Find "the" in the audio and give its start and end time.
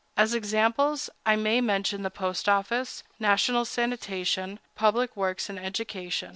2.01-2.09